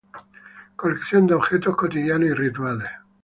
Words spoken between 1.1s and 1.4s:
de